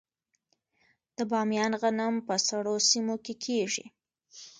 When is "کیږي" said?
3.45-3.85